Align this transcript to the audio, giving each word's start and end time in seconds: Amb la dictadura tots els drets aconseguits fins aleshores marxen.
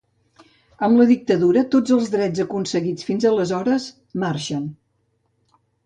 Amb 0.87 1.01
la 1.01 1.05
dictadura 1.11 1.63
tots 1.77 1.95
els 1.97 2.09
drets 2.15 2.43
aconseguits 2.47 3.09
fins 3.11 3.31
aleshores 3.35 3.89
marxen. 4.25 4.69